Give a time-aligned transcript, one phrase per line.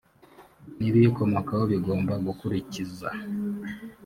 [0.77, 3.09] n ibiyikomokaho bigomba gukurikiza